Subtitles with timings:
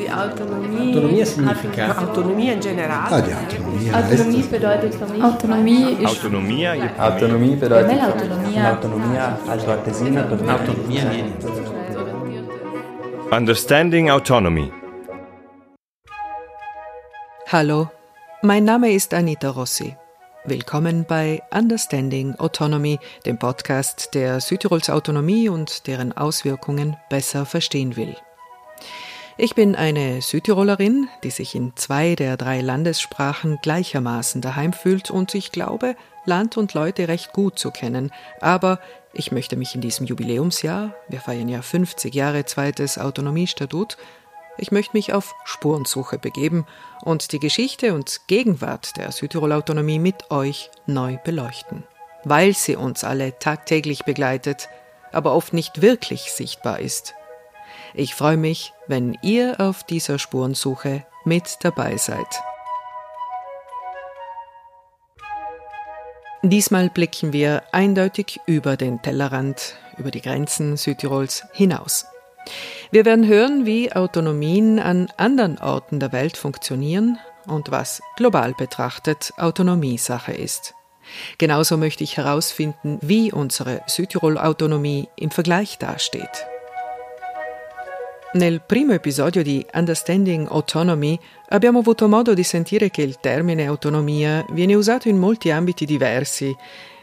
[0.00, 0.90] die Autonomie.
[0.90, 1.98] Autonomia significa.
[1.98, 3.10] Autonomie in generale.
[3.10, 3.92] Ah, die Autonomie.
[3.92, 5.22] Autonomie bedeutet für mich.
[5.22, 6.06] Autonomie ist.
[6.06, 7.98] Autonomia je Autonomie bedeutet.
[7.98, 8.70] L'autonomia.
[8.72, 10.26] Autonomia also Artesina
[10.88, 11.32] viene.
[13.30, 14.72] Understanding Autonomy.
[17.52, 17.88] Hallo,
[18.42, 19.96] mein Name ist Anita Rossi.
[20.46, 28.16] Willkommen bei Understanding Autonomy, dem Podcast, der Südtirols Autonomie und deren Auswirkungen besser verstehen will.
[29.42, 35.34] Ich bin eine Südtirolerin, die sich in zwei der drei Landessprachen gleichermaßen daheim fühlt und
[35.34, 38.12] ich glaube, Land und Leute recht gut zu kennen.
[38.42, 38.80] Aber
[39.14, 43.96] ich möchte mich in diesem Jubiläumsjahr, wir feiern ja 50 Jahre zweites Autonomiestatut,
[44.58, 46.66] ich möchte mich auf Spurensuche begeben
[47.00, 51.84] und die Geschichte und Gegenwart der Südtirol-Autonomie mit euch neu beleuchten.
[52.24, 54.68] Weil sie uns alle tagtäglich begleitet,
[55.12, 57.14] aber oft nicht wirklich sichtbar ist.
[57.94, 62.42] Ich freue mich, wenn ihr auf dieser Spurensuche mit dabei seid.
[66.42, 72.06] Diesmal blicken wir eindeutig über den Tellerrand, über die Grenzen Südtirols hinaus.
[72.90, 79.34] Wir werden hören, wie Autonomien an anderen Orten der Welt funktionieren und was global betrachtet
[79.36, 80.74] Autonomiesache ist.
[81.38, 86.46] Genauso möchte ich herausfinden, wie unsere Südtirol-Autonomie im Vergleich dasteht.
[88.32, 94.44] Nel primo episodio di Understanding Autonomy abbiamo avuto modo di sentire che il termine autonomia
[94.50, 96.54] viene usato in molti ambiti diversi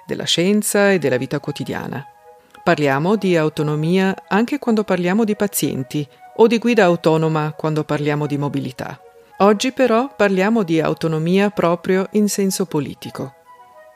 [0.05, 2.05] della scienza e della vita quotidiana.
[2.63, 8.37] Parliamo di autonomia anche quando parliamo di pazienti o di guida autonoma quando parliamo di
[8.37, 8.97] mobilità.
[9.39, 13.33] Oggi però parliamo di autonomia proprio in senso politico.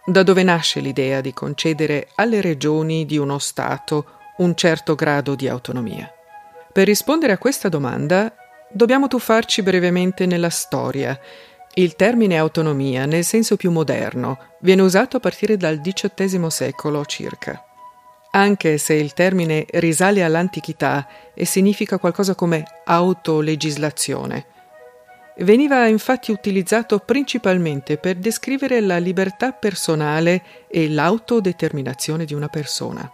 [0.05, 4.05] Da dove nasce l'idea di concedere alle regioni di uno Stato
[4.39, 6.11] un certo grado di autonomia?
[6.71, 8.33] Per rispondere a questa domanda
[8.71, 11.19] dobbiamo tuffarci brevemente nella storia.
[11.73, 17.65] Il termine autonomia, nel senso più moderno, viene usato a partire dal XVIII secolo circa
[18.31, 24.45] anche se il termine risale all'antichità e significa qualcosa come autolegislazione.
[25.37, 33.09] Veniva infatti utilizzato principalmente per descrivere la libertà personale e l'autodeterminazione di una persona.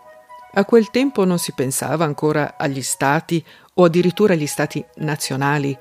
[0.54, 3.44] A quel tempo non si pensava ancora agli stati
[3.76, 5.78] o addirittura agli stati nazionali,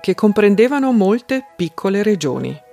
[0.00, 2.66] che comprendevano molte piccole regioni.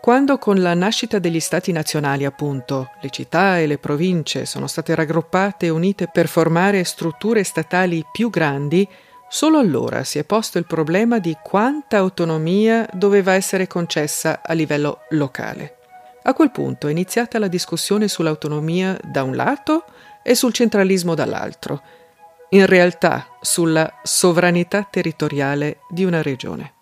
[0.00, 4.94] Quando con la nascita degli stati nazionali, appunto, le città e le province sono state
[4.94, 8.88] raggruppate e unite per formare strutture statali più grandi,
[9.28, 15.00] solo allora si è posto il problema di quanta autonomia doveva essere concessa a livello
[15.10, 15.76] locale.
[16.22, 19.84] A quel punto è iniziata la discussione sull'autonomia da un lato
[20.22, 21.82] e sul centralismo dall'altro,
[22.50, 26.74] in realtà sulla sovranità territoriale di una regione.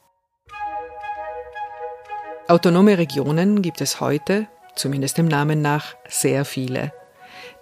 [2.48, 6.92] Autonome Regionen gibt es heute, zumindest dem Namen nach, sehr viele.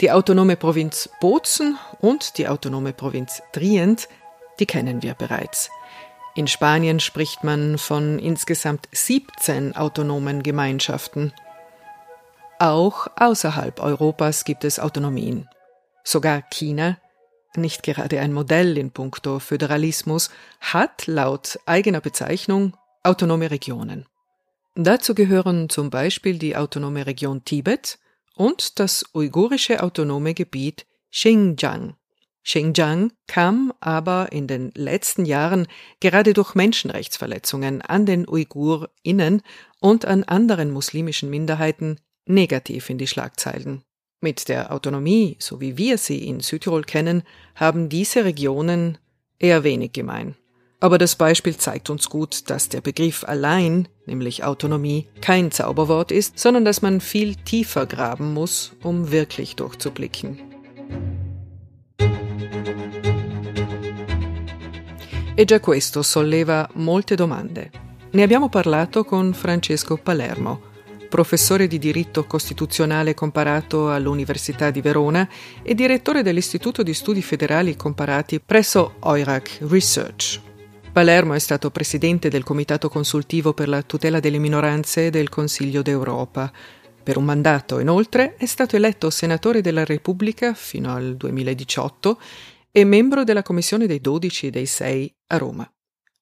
[0.00, 4.08] Die autonome Provinz Bozen und die autonome Provinz Trient,
[4.58, 5.70] die kennen wir bereits.
[6.34, 11.32] In Spanien spricht man von insgesamt 17 autonomen Gemeinschaften.
[12.58, 15.48] Auch außerhalb Europas gibt es Autonomien.
[16.04, 16.98] Sogar China,
[17.56, 24.06] nicht gerade ein Modell in puncto Föderalismus, hat laut eigener Bezeichnung autonome Regionen.
[24.74, 27.98] Dazu gehören zum Beispiel die autonome Region Tibet
[28.34, 31.96] und das uigurische autonome Gebiet Xinjiang.
[32.42, 35.66] Xinjiang kam aber in den letzten Jahren
[36.00, 39.42] gerade durch Menschenrechtsverletzungen an den UigurInnen
[39.80, 43.84] und an anderen muslimischen Minderheiten negativ in die Schlagzeilen.
[44.24, 47.24] Mit der Autonomie, so wie wir sie in Südtirol kennen,
[47.56, 48.96] haben diese Regionen
[49.38, 50.34] eher wenig gemein.
[50.80, 56.38] Aber das Beispiel zeigt uns gut, dass der Begriff allein, nämlich Autonomie, kein Zauberwort ist,
[56.38, 60.40] sondern dass man viel tiefer graben muss, um wirklich durchzublicken.
[65.36, 67.70] E già questo solleva molte domande.
[68.12, 70.72] Ne abbiamo parlato con Francesco Palermo,
[71.14, 75.28] professore di diritto costituzionale comparato all'Università di Verona
[75.62, 80.40] e direttore dell'Istituto di Studi Federali Comparati presso OIRAC Research.
[80.90, 86.52] Palermo è stato presidente del Comitato Consultivo per la tutela delle minoranze del Consiglio d'Europa.
[87.04, 92.20] Per un mandato, inoltre, è stato eletto senatore della Repubblica fino al 2018
[92.72, 95.72] e membro della Commissione dei 12 e dei 6 a Roma.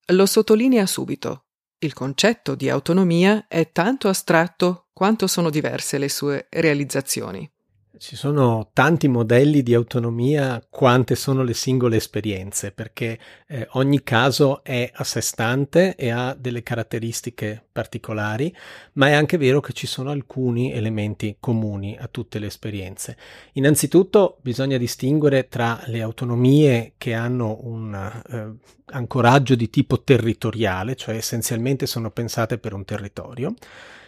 [0.09, 1.45] Lo sottolinea subito.
[1.79, 7.50] Il concetto di autonomia è tanto astratto quanto sono diverse le sue realizzazioni.
[7.99, 14.65] Ci sono tanti modelli di autonomia quante sono le singole esperienze, perché eh, ogni caso
[14.65, 18.53] è a sé stante e ha delle caratteristiche particolari,
[18.94, 23.17] ma è anche vero che ci sono alcuni elementi comuni a tutte le esperienze.
[23.53, 28.53] Innanzitutto bisogna distinguere tra le autonomie che hanno un eh,
[28.87, 33.55] ancoraggio di tipo territoriale, cioè essenzialmente sono pensate per un territorio,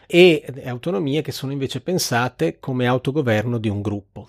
[0.06, 4.29] e autonomie che sono invece pensate come autogoverno di un gruppo.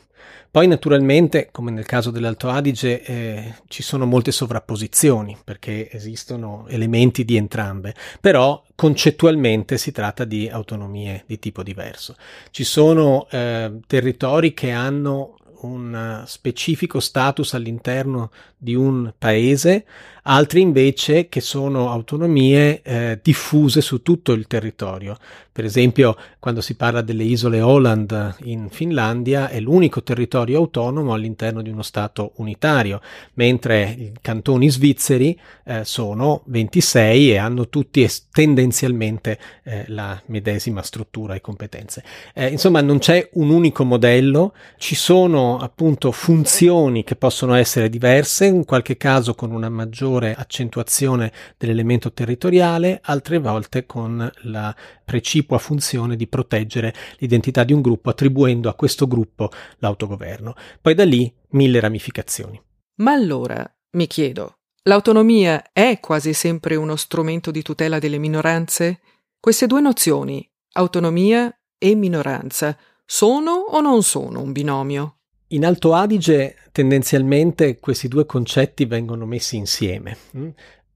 [0.55, 7.25] Poi naturalmente, come nel caso dell'Alto Adige, eh, ci sono molte sovrapposizioni perché esistono elementi
[7.25, 12.15] di entrambe, però concettualmente si tratta di autonomie di tipo diverso.
[12.51, 19.85] Ci sono eh, territori che hanno un specifico status all'interno di un paese,
[20.27, 25.17] altri invece che sono autonomie eh, diffuse su tutto il territorio.
[25.51, 31.61] Per esempio, quando si parla delle isole Holland in Finlandia, è l'unico territorio autonomo all'interno
[31.61, 32.99] di uno Stato unitario,
[33.35, 40.81] mentre i cantoni svizzeri eh, sono 26 e hanno tutti es- tendenzialmente eh, la medesima
[40.81, 42.03] struttura e competenze.
[42.33, 48.45] Eh, insomma, non c'è un unico modello, ci sono appunto funzioni che possono essere diverse,
[48.45, 56.15] in qualche caso con una maggiore accentuazione dell'elemento territoriale, altre volte con la precipua funzione
[56.15, 60.55] di proteggere l'identità di un gruppo attribuendo a questo gruppo l'autogoverno.
[60.81, 62.61] Poi da lì mille ramificazioni.
[62.97, 69.01] Ma allora, mi chiedo, l'autonomia è quasi sempre uno strumento di tutela delle minoranze?
[69.39, 75.14] Queste due nozioni, autonomia e minoranza, sono o non sono un binomio?
[75.49, 80.49] In Alto Adige tendenzialmente questi due concetti vengono messi insieme, hm?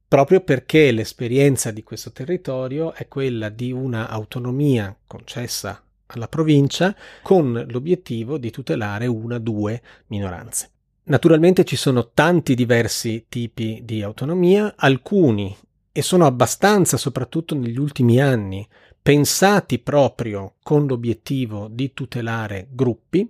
[0.07, 7.63] proprio perché l'esperienza di questo territorio è quella di una autonomia concessa alla provincia con
[7.69, 10.71] l'obiettivo di tutelare una o due minoranze.
[11.03, 15.55] Naturalmente ci sono tanti diversi tipi di autonomia, alcuni,
[15.91, 18.67] e sono abbastanza soprattutto negli ultimi anni,
[18.99, 23.27] pensati proprio con l'obiettivo di tutelare gruppi,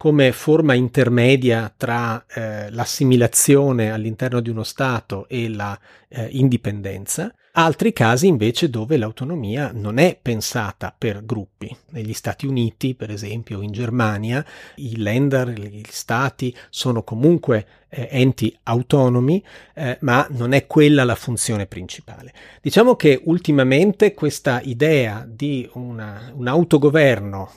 [0.00, 7.92] come forma intermedia tra eh, l'assimilazione all'interno di uno Stato e la eh, indipendenza, altri
[7.92, 11.76] casi invece dove l'autonomia non è pensata per gruppi.
[11.90, 14.42] Negli Stati Uniti, per esempio, in Germania,
[14.76, 19.44] i Länder, gli Stati sono comunque eh, enti autonomi,
[19.74, 22.32] eh, ma non è quella la funzione principale.
[22.62, 27.50] Diciamo che ultimamente questa idea di una, un autogoverno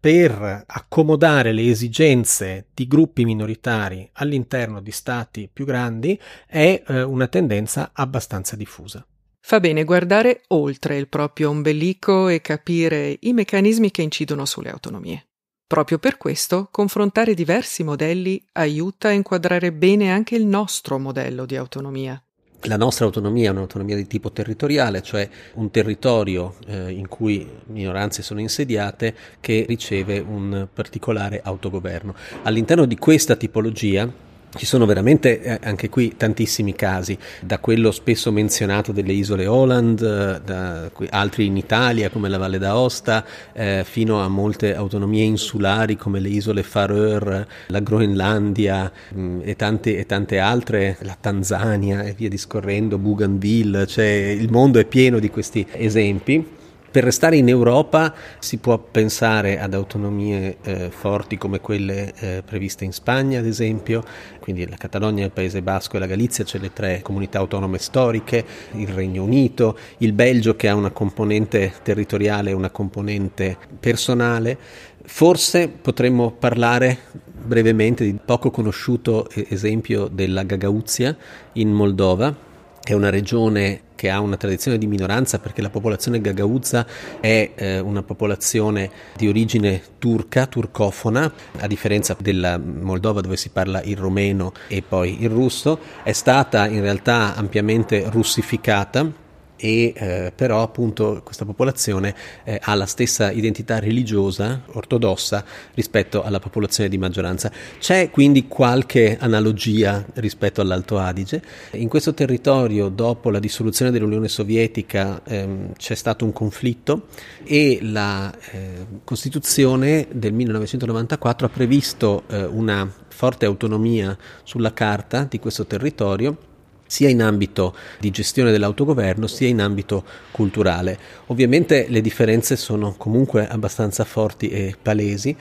[0.00, 7.26] per accomodare le esigenze di gruppi minoritari all'interno di stati più grandi è eh, una
[7.26, 9.04] tendenza abbastanza diffusa.
[9.40, 15.28] Fa bene guardare oltre il proprio ombelico e capire i meccanismi che incidono sulle autonomie.
[15.66, 21.56] Proprio per questo, confrontare diversi modelli aiuta a inquadrare bene anche il nostro modello di
[21.56, 22.22] autonomia.
[22.62, 28.22] La nostra autonomia è un'autonomia di tipo territoriale, cioè un territorio eh, in cui minoranze
[28.22, 32.14] sono insediate che riceve un particolare autogoverno.
[32.42, 38.32] All'interno di questa tipologia ci sono veramente eh, anche qui tantissimi casi, da quello spesso
[38.32, 44.22] menzionato delle isole Holland, eh, da altri in Italia come la Valle d'Aosta, eh, fino
[44.22, 50.06] a molte autonomie insulari come le isole Faroe, la Groenlandia mh, mm, e, tante, e,
[50.06, 55.66] tante, altre, la Tanzania e via discorrendo, Bougainville, cioè il mondo è pieno di questi
[55.72, 56.56] esempi.
[56.90, 62.86] Per restare in Europa si può pensare ad autonomie eh, forti come quelle eh, previste
[62.86, 64.02] in Spagna, ad esempio,
[64.40, 68.42] quindi la Catalogna, il Paese Basco e la Galizia, cioè le tre comunità autonome storiche,
[68.72, 74.56] il Regno Unito, il Belgio che ha una componente territoriale e una componente personale.
[75.04, 81.14] Forse potremmo parlare brevemente di poco conosciuto esempio della Gagauzia
[81.52, 82.46] in Moldova,
[82.88, 86.86] è una regione che ha una tradizione di minoranza perché la popolazione gagauzza
[87.20, 93.82] è eh, una popolazione di origine turca, turcofona, a differenza della Moldova dove si parla
[93.82, 99.26] il romeno e poi il russo, è stata in realtà ampiamente russificata
[99.58, 106.38] e eh, però appunto questa popolazione eh, ha la stessa identità religiosa ortodossa rispetto alla
[106.38, 107.50] popolazione di maggioranza.
[107.78, 111.42] C'è quindi qualche analogia rispetto all'Alto Adige.
[111.72, 117.06] In questo territorio, dopo la dissoluzione dell'Unione Sovietica, ehm, c'è stato un conflitto
[117.44, 125.40] e la eh, Costituzione del 1994 ha previsto eh, una forte autonomia sulla carta di
[125.40, 126.47] questo territorio
[126.88, 130.02] sia in ambito di gestione dell'autogoverno sia in ambito
[130.32, 130.98] culturale.
[131.26, 135.36] Ovviamente le differenze sono comunque abbastanza forti e palesi.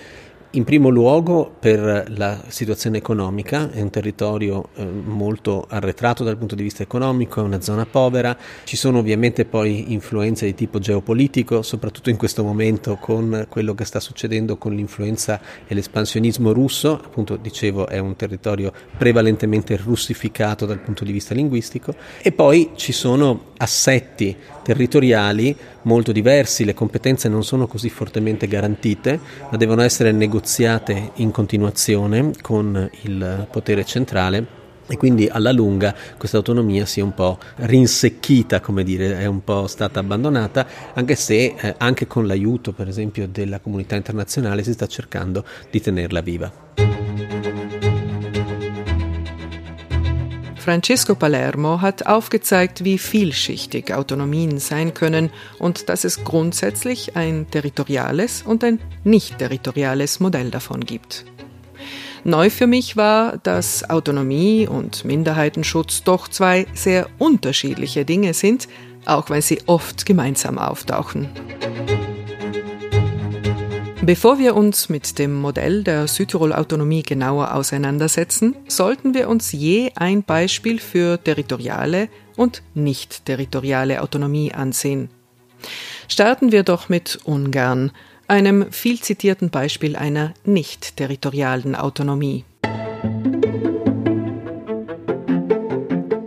[0.58, 6.56] In primo luogo per la situazione economica, è un territorio eh, molto arretrato dal punto
[6.56, 11.62] di vista economico, è una zona povera, ci sono ovviamente poi influenze di tipo geopolitico,
[11.62, 17.36] soprattutto in questo momento con quello che sta succedendo con l'influenza e l'espansionismo russo, appunto
[17.36, 21.94] dicevo è un territorio prevalentemente russificato dal punto di vista linguistico.
[22.20, 24.36] E poi ci sono assetti
[24.68, 29.18] territoriali molto diversi, le competenze non sono così fortemente garantite,
[29.50, 34.46] ma devono essere negoziate in continuazione con il potere centrale
[34.86, 39.42] e quindi alla lunga questa autonomia si è un po' rinsecchita, come dire, è un
[39.42, 44.74] po' stata abbandonata, anche se eh, anche con l'aiuto per esempio della comunità internazionale si
[44.74, 46.97] sta cercando di tenerla viva.
[50.68, 58.42] Francesco Palermo hat aufgezeigt, wie vielschichtig Autonomien sein können und dass es grundsätzlich ein territoriales
[58.42, 61.24] und ein nicht territoriales Modell davon gibt.
[62.26, 68.68] Neu für mich war, dass Autonomie und Minderheitenschutz doch zwei sehr unterschiedliche Dinge sind,
[69.06, 71.30] auch wenn sie oft gemeinsam auftauchen.
[74.08, 80.24] Bevor wir uns mit dem Modell der Südtirol-Autonomie genauer auseinandersetzen, sollten wir uns je ein
[80.24, 85.10] Beispiel für territoriale und nicht territoriale Autonomie ansehen.
[86.08, 87.92] Starten wir doch mit Ungarn,
[88.30, 92.46] einem viel zitierten Beispiel einer nicht territorialen Autonomie.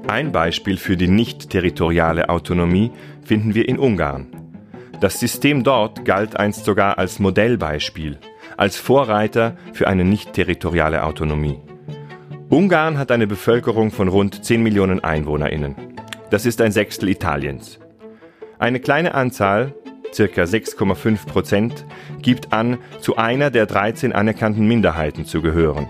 [0.07, 2.91] Ein Beispiel für die nicht territoriale Autonomie
[3.25, 4.40] finden wir in Ungarn.
[5.01, 8.19] Das System dort galt einst sogar als Modellbeispiel,
[8.59, 11.59] als Vorreiter für eine nicht territoriale Autonomie.
[12.51, 15.75] Ungarn hat eine Bevölkerung von rund 10 Millionen Einwohnerinnen.
[16.29, 17.81] Das ist ein Sechstel Italiens.
[18.59, 19.75] Eine kleine Anzahl,
[20.13, 21.87] circa 6,5 Prozent,
[22.21, 25.89] gibt an, zu einer der 13 anerkannten Minderheiten zu gehören.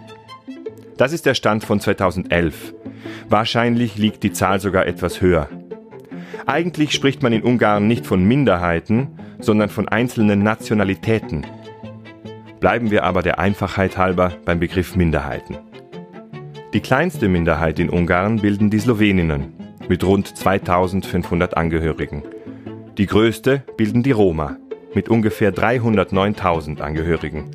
[0.96, 2.74] Das ist der Stand von 2011.
[3.28, 5.48] Wahrscheinlich liegt die Zahl sogar etwas höher.
[6.46, 11.46] Eigentlich spricht man in Ungarn nicht von Minderheiten, sondern von einzelnen Nationalitäten.
[12.60, 15.58] Bleiben wir aber der Einfachheit halber beim Begriff Minderheiten.
[16.72, 19.52] Die kleinste Minderheit in Ungarn bilden die Sloweninnen
[19.88, 22.22] mit rund 2500 Angehörigen.
[22.96, 24.56] Die größte bilden die Roma
[24.94, 27.50] mit ungefähr 309.000 Angehörigen.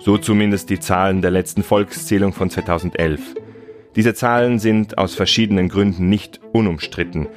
[0.00, 3.34] So zumindest die Zahlen der letzten Volkszählung von 2011.
[3.96, 7.28] Diese Zahlen sind aus verschiedenen Gründen nicht unumstritten.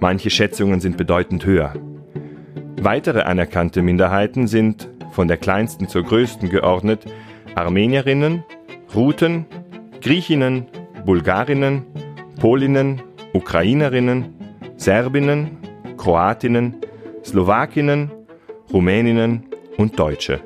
[0.00, 1.74] Manche Schätzungen sind bedeutend höher.
[2.80, 7.04] Weitere anerkannte Minderheiten sind, von der kleinsten zur größten geordnet,
[7.54, 8.42] Armenierinnen,
[8.94, 9.44] Ruten,
[10.00, 10.66] Griechinnen,
[11.04, 11.84] Bulgarinnen,
[12.40, 13.02] Polinnen,
[13.34, 14.34] Ukrainerinnen,
[14.76, 15.58] Serbinnen,
[15.98, 16.76] Kroatinnen,
[17.22, 18.10] Slowakinnen,
[18.72, 19.44] Rumäninnen
[19.76, 20.40] und Deutsche.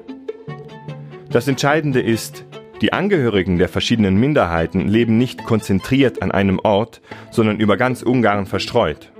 [1.31, 2.45] Das Entscheidende ist,
[2.81, 8.47] die Angehörigen der verschiedenen Minderheiten leben nicht konzentriert an einem Ort, sondern über ganz Ungarn
[8.47, 9.13] verstreut.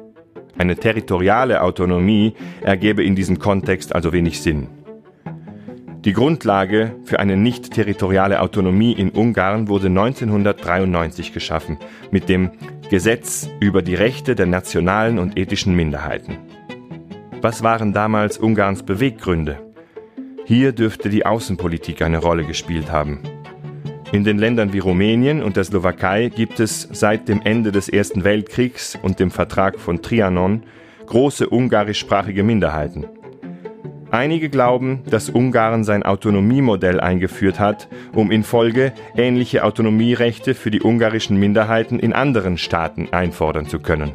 [0.57, 4.69] Eine territoriale Autonomie ergebe in diesem Kontext also wenig Sinn.
[6.05, 11.79] Die Grundlage für eine nicht territoriale Autonomie in Ungarn wurde 1993 geschaffen
[12.11, 12.51] mit dem
[12.91, 16.37] Gesetz über die Rechte der nationalen und ethischen Minderheiten.
[17.41, 19.59] Was waren damals Ungarns Beweggründe?
[20.45, 23.21] Hier dürfte die Außenpolitik eine Rolle gespielt haben.
[24.15, 28.23] In den Ländern wie Rumänien und der Slowakei gibt es seit dem Ende des Ersten
[28.23, 30.63] Weltkriegs und dem Vertrag von Trianon
[31.07, 33.07] große ungarischsprachige Minderheiten.
[34.13, 40.83] Einige glauben, dass Ungarn sein Autonomiemodell eingeführt hat, um in Folge ähnliche Autonomierechte für die
[40.83, 44.13] ungarischen Minderheiten in anderen Staaten einfordern zu können.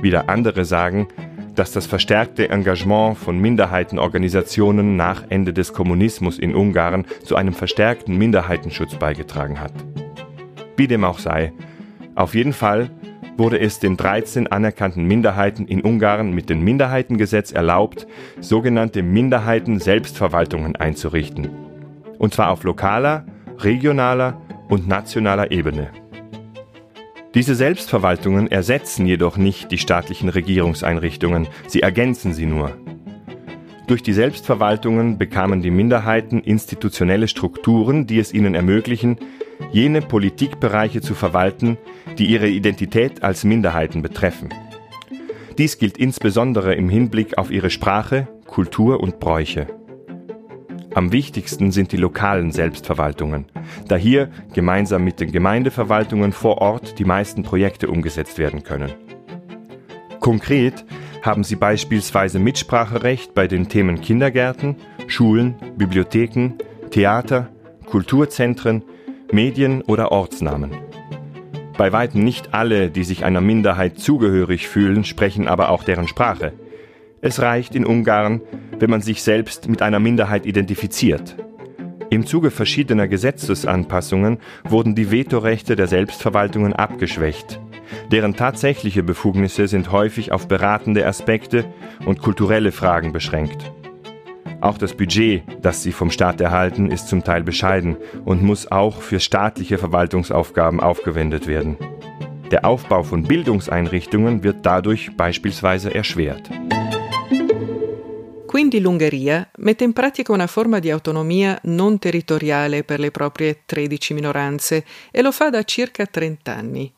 [0.00, 1.06] Wieder andere sagen,
[1.54, 8.16] dass das verstärkte Engagement von Minderheitenorganisationen nach Ende des Kommunismus in Ungarn zu einem verstärkten
[8.16, 9.72] Minderheitenschutz beigetragen hat.
[10.76, 11.52] Wie dem auch sei,
[12.14, 12.90] auf jeden Fall
[13.36, 18.06] wurde es den 13 anerkannten Minderheiten in Ungarn mit dem Minderheitengesetz erlaubt,
[18.40, 21.48] sogenannte Minderheiten-Selbstverwaltungen einzurichten.
[22.18, 23.24] Und zwar auf lokaler,
[23.58, 26.01] regionaler und nationaler Ebene.
[27.34, 32.76] Diese Selbstverwaltungen ersetzen jedoch nicht die staatlichen Regierungseinrichtungen, sie ergänzen sie nur.
[33.86, 39.16] Durch die Selbstverwaltungen bekamen die Minderheiten institutionelle Strukturen, die es ihnen ermöglichen,
[39.72, 41.78] jene Politikbereiche zu verwalten,
[42.18, 44.50] die ihre Identität als Minderheiten betreffen.
[45.56, 49.66] Dies gilt insbesondere im Hinblick auf ihre Sprache, Kultur und Bräuche.
[50.94, 53.46] Am wichtigsten sind die lokalen Selbstverwaltungen,
[53.88, 58.92] da hier gemeinsam mit den Gemeindeverwaltungen vor Ort die meisten Projekte umgesetzt werden können.
[60.20, 60.84] Konkret
[61.22, 66.54] haben sie beispielsweise Mitspracherecht bei den Themen Kindergärten, Schulen, Bibliotheken,
[66.90, 67.48] Theater,
[67.86, 68.84] Kulturzentren,
[69.32, 70.72] Medien oder Ortsnamen.
[71.78, 76.52] Bei weitem nicht alle, die sich einer Minderheit zugehörig fühlen, sprechen aber auch deren Sprache.
[77.24, 78.40] Es reicht in Ungarn,
[78.80, 81.36] wenn man sich selbst mit einer Minderheit identifiziert.
[82.10, 87.60] Im Zuge verschiedener Gesetzesanpassungen wurden die Vetorechte der Selbstverwaltungen abgeschwächt.
[88.10, 91.64] Deren tatsächliche Befugnisse sind häufig auf beratende Aspekte
[92.04, 93.70] und kulturelle Fragen beschränkt.
[94.60, 99.00] Auch das Budget, das sie vom Staat erhalten, ist zum Teil bescheiden und muss auch
[99.00, 101.76] für staatliche Verwaltungsaufgaben aufgewendet werden.
[102.50, 106.50] Der Aufbau von Bildungseinrichtungen wird dadurch beispielsweise erschwert.
[108.52, 114.12] Quindi l'Ungheria mette in pratica una forma di autonomia non territoriale per le proprie 13
[114.12, 116.92] minoranze e lo fa da circa 30 anni.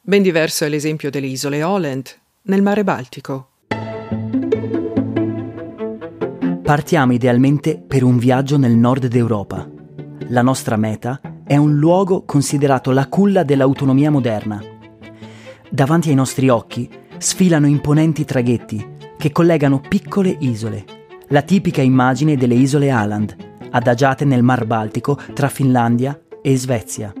[0.00, 2.06] Ben diverso è l'esempio delle isole Holland,
[2.42, 3.48] nel mare Baltico.
[6.62, 9.68] Partiamo idealmente per un viaggio nel nord d'Europa.
[10.28, 14.62] La nostra meta è un luogo considerato la culla dell'autonomia moderna.
[15.68, 20.84] Davanti ai nostri occhi sfilano imponenti traghetti che collegano piccole isole,
[21.28, 23.36] la tipica immagine delle isole Aland,
[23.70, 27.12] adagiate nel Mar Baltico tra Finlandia e Svezia.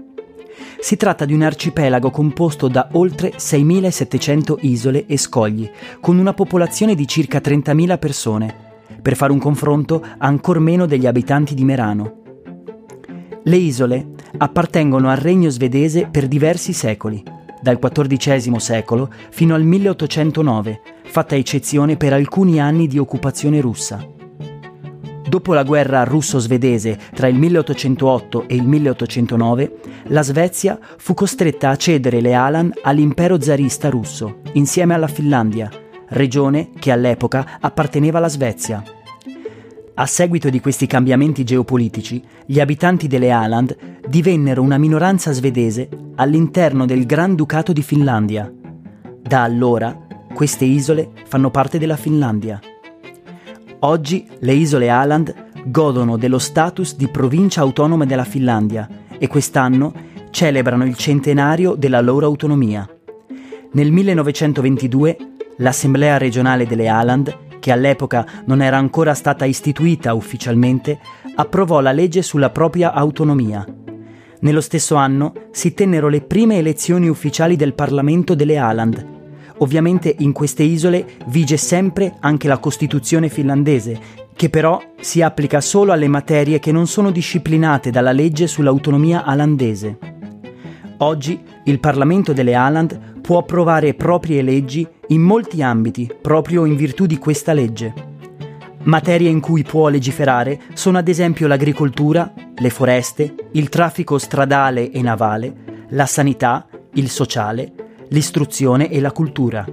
[0.80, 6.96] Si tratta di un arcipelago composto da oltre 6.700 isole e scogli, con una popolazione
[6.96, 8.56] di circa 30.000 persone,
[9.00, 12.14] per fare un confronto ancor meno degli abitanti di Merano.
[13.44, 17.22] Le isole appartengono al regno svedese per diversi secoli,
[17.62, 24.04] dal XIV secolo fino al 1809, fatta eccezione per alcuni anni di occupazione russa.
[25.26, 29.76] Dopo la guerra russo-svedese tra il 1808 e il 1809,
[30.08, 35.70] la Svezia fu costretta a cedere le Alan all'impero zarista russo, insieme alla Finlandia,
[36.08, 38.82] regione che all'epoca apparteneva alla Svezia.
[39.94, 43.76] A seguito di questi cambiamenti geopolitici, gli abitanti delle Aland
[44.08, 48.50] divennero una minoranza svedese all'interno del Granducato di Finlandia.
[49.20, 49.94] Da allora
[50.32, 52.58] queste isole fanno parte della Finlandia.
[53.80, 59.92] Oggi le isole Aland godono dello status di provincia autonoma della Finlandia e quest'anno
[60.30, 62.88] celebrano il centenario della loro autonomia.
[63.72, 65.16] Nel 1922
[65.58, 70.98] l'Assemblea regionale delle Aland che all'epoca non era ancora stata istituita ufficialmente,
[71.36, 73.64] approvò la legge sulla propria autonomia.
[74.40, 79.06] Nello stesso anno si tennero le prime elezioni ufficiali del Parlamento delle Aland.
[79.58, 83.96] Ovviamente in queste isole vige sempre anche la Costituzione finlandese,
[84.34, 89.98] che però si applica solo alle materie che non sono disciplinate dalla legge sull'autonomia alandese.
[90.98, 97.04] Oggi il Parlamento delle Aland può approvare proprie leggi in molti ambiti proprio in virtù
[97.04, 98.10] di questa legge.
[98.84, 105.02] Materie in cui può legiferare sono ad esempio l'agricoltura, le foreste, il traffico stradale e
[105.02, 107.72] navale, la sanità, il sociale,
[108.08, 109.66] l'istruzione e la cultura.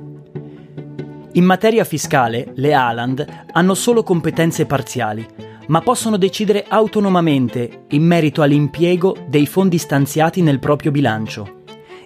[1.31, 5.25] In materia fiscale, le Aland hanno solo competenze parziali,
[5.67, 11.61] ma possono decidere autonomamente in merito all'impiego dei fondi stanziati nel proprio bilancio.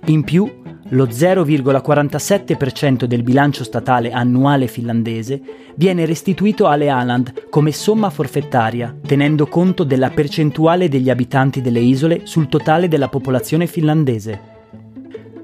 [0.05, 0.61] In più,
[0.93, 5.41] lo 0,47% del bilancio statale annuale finlandese
[5.75, 12.21] viene restituito alle Aland come somma forfettaria, tenendo conto della percentuale degli abitanti delle isole
[12.25, 14.51] sul totale della popolazione finlandese.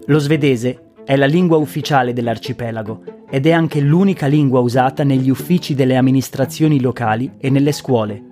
[0.06, 5.74] Lo svedese è la lingua ufficiale dell'arcipelago ed è anche l'unica lingua usata negli uffici
[5.74, 8.24] delle amministrazioni locali e nelle scuole.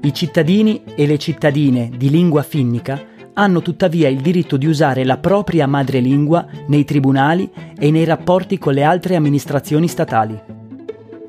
[0.00, 3.00] I cittadini e le cittadine di lingua finnica
[3.38, 7.48] hanno tuttavia il diritto di usare la propria madrelingua nei tribunali
[7.78, 10.36] e nei rapporti con le altre amministrazioni statali.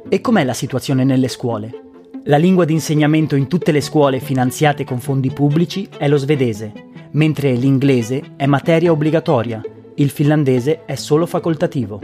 [0.10, 1.84] E com'è la situazione nelle scuole?
[2.24, 6.74] La lingua di insegnamento in tutte le scuole finanziate con fondi pubblici è lo svedese,
[7.12, 9.62] mentre l'inglese è materia obbligatoria,
[9.96, 12.02] il finlandese è solo facoltativo.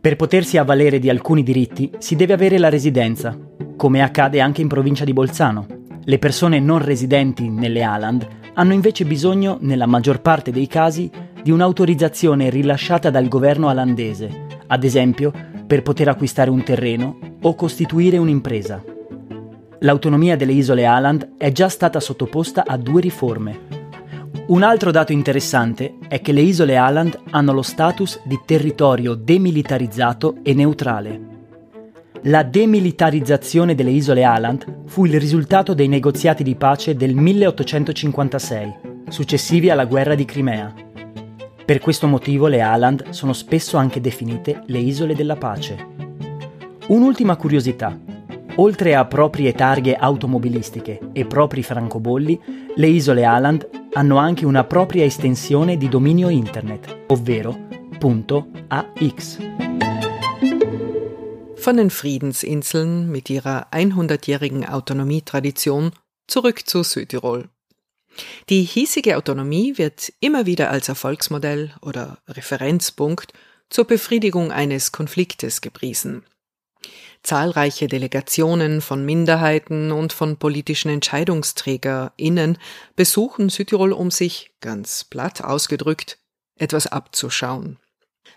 [0.00, 3.36] Per potersi avvalere di alcuni diritti si deve avere la residenza,
[3.76, 5.66] come accade anche in provincia di Bolzano.
[6.04, 11.10] Le persone non residenti nelle Aland hanno invece bisogno, nella maggior parte dei casi,
[11.42, 15.32] di un'autorizzazione rilasciata dal governo alandese, ad esempio
[15.66, 18.82] per poter acquistare un terreno o costituire un'impresa.
[19.80, 23.84] L'autonomia delle isole Aland è già stata sottoposta a due riforme.
[24.46, 30.36] Un altro dato interessante è che le isole Aland hanno lo status di territorio demilitarizzato
[30.42, 31.35] e neutrale.
[32.28, 38.74] La demilitarizzazione delle isole Aland fu il risultato dei negoziati di pace del 1856,
[39.08, 40.74] successivi alla guerra di Crimea.
[41.64, 45.86] Per questo motivo le Aland sono spesso anche definite le isole della pace.
[46.88, 47.96] Un'ultima curiosità.
[48.56, 52.40] Oltre a proprie targhe automobilistiche e propri francobolli,
[52.74, 57.56] le isole Aland hanno anche una propria estensione di dominio internet, ovvero
[58.66, 59.38] .ax.
[61.66, 65.90] Von den Friedensinseln mit ihrer 100-jährigen Autonomietradition
[66.28, 67.48] zurück zu Südtirol.
[68.48, 73.32] Die hiesige Autonomie wird immer wieder als Erfolgsmodell oder Referenzpunkt
[73.68, 76.22] zur Befriedigung eines Konfliktes gepriesen.
[77.24, 82.58] Zahlreiche Delegationen von Minderheiten und von politischen EntscheidungsträgerInnen
[82.94, 86.20] besuchen Südtirol, um sich, ganz platt ausgedrückt,
[86.54, 87.80] etwas abzuschauen.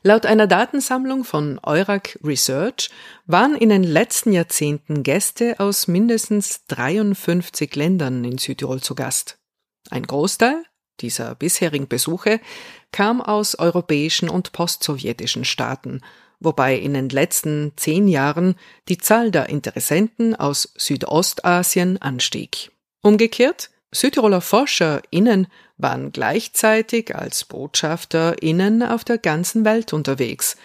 [0.02, 2.90] Laut einer Datensammlung von Eurac Research
[3.26, 9.38] waren in den letzten Jahrzehnten Gäste aus mindestens 53 Ländern in Südtirol zu Gast.
[9.90, 10.64] Ein Großteil
[11.02, 12.40] dieser bisherigen Besuche
[12.92, 16.02] kam aus europäischen und postsowjetischen Staaten,
[16.40, 18.56] wobei in den letzten zehn Jahren
[18.88, 22.72] die Zahl der Interessenten aus Südostasien anstieg.
[23.02, 25.48] Umgekehrt, Südtiroler ForscherInnen
[25.78, 30.58] waren gleichzeitig als BotschafterInnen auf der ganzen Welt unterwegs.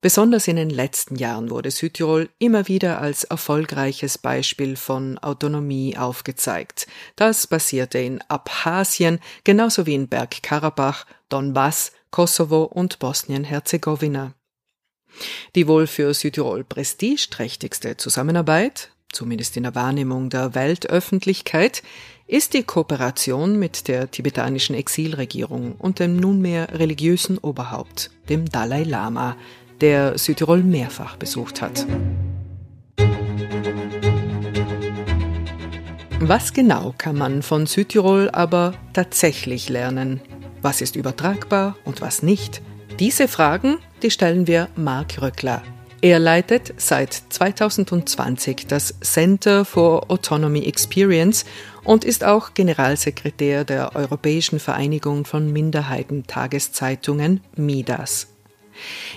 [0.00, 6.86] Besonders in den letzten Jahren wurde Südtirol immer wieder als erfolgreiches Beispiel von Autonomie aufgezeigt.
[7.16, 14.34] Das basierte in Abchasien genauso wie in Bergkarabach, Donbass, Kosovo und Bosnien-Herzegowina.
[15.56, 21.82] Die wohl für Südtirol prestigeträchtigste Zusammenarbeit, zumindest in der Wahrnehmung der Weltöffentlichkeit,
[22.28, 29.34] ist die Kooperation mit der tibetanischen Exilregierung und dem nunmehr religiösen Oberhaupt, dem Dalai Lama,
[29.80, 31.86] der Südtirol mehrfach besucht hat.
[36.20, 40.20] Was genau kann man von Südtirol aber tatsächlich lernen?
[40.60, 42.60] Was ist übertragbar und was nicht?
[42.98, 45.62] Diese Fragen, die stellen wir Mark Röckler.
[46.00, 51.44] Er leitet seit 2020 das Center for Autonomy Experience
[51.88, 58.26] und ist auch Generalsekretär der Europäischen Vereinigung von Minderheiten-Tageszeitungen MIDAS.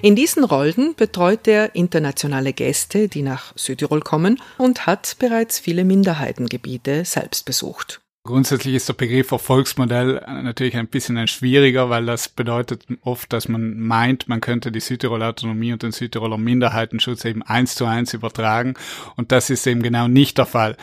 [0.01, 5.83] In diesen Rollen betreut er internationale Gäste, die nach Südtirol kommen und hat bereits viele
[5.83, 7.99] Minderheitengebiete selbst besucht.
[8.23, 13.47] Grundsätzlich ist der Begriff Erfolgsmodell natürlich ein bisschen ein schwieriger, weil das bedeutet oft, dass
[13.47, 18.13] man meint, man könnte die Südtiroler Autonomie und den Südtiroler Minderheitenschutz eben eins zu eins
[18.13, 18.75] übertragen.
[19.15, 20.77] Und das ist eben genau nicht der Fall.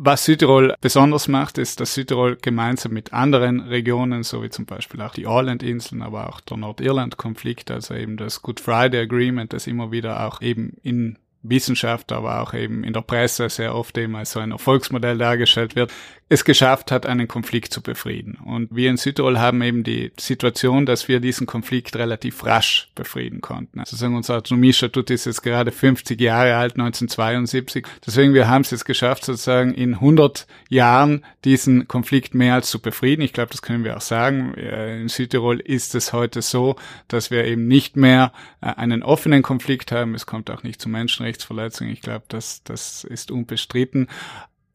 [0.00, 5.02] Was Südtirol besonders macht, ist, dass Südtirol gemeinsam mit anderen Regionen, so wie zum Beispiel
[5.02, 9.90] auch die Orland-Inseln, aber auch der Nordirland-Konflikt, also eben das Good Friday Agreement, das immer
[9.90, 14.30] wieder auch eben in Wissenschaft, aber auch eben in der Presse sehr oft eben als
[14.30, 15.92] so ein Erfolgsmodell dargestellt wird,
[16.30, 18.36] es geschafft hat, einen Konflikt zu befrieden.
[18.44, 23.40] Und wir in Südtirol haben eben die Situation, dass wir diesen Konflikt relativ rasch befrieden
[23.40, 23.80] konnten.
[23.80, 27.86] Also sagen, unser Autonomiestatut ist jetzt gerade 50 Jahre alt, 1972.
[28.06, 32.80] Deswegen, wir haben es jetzt geschafft, sozusagen in 100 Jahren diesen Konflikt mehr als zu
[32.80, 33.22] befrieden.
[33.22, 34.52] Ich glaube, das können wir auch sagen.
[34.54, 36.76] Äh, in Südtirol ist es heute so,
[37.08, 40.14] dass wir eben nicht mehr äh, einen offenen Konflikt haben.
[40.14, 41.90] Es kommt auch nicht zu Menschenrechtsverletzungen.
[41.90, 44.08] Ich glaube, das, das ist unbestritten.